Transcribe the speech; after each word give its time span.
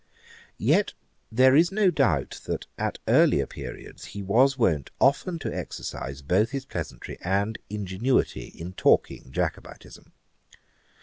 ]Yet 0.57 0.93
there 1.31 1.55
is 1.55 1.71
no 1.71 1.91
doubt 1.91 2.41
that 2.47 2.65
at 2.75 2.97
earlier 3.07 3.45
periods 3.45 4.05
he 4.17 4.23
was 4.23 4.57
wont 4.57 4.89
often 4.99 5.37
to 5.37 5.55
exercise 5.55 6.23
both 6.23 6.49
his 6.49 6.65
pleasantry 6.65 7.19
and 7.21 7.59
ingenuity 7.69 8.45
in 8.45 8.73
talking 8.73 9.31
Jacobitism. 9.31 10.11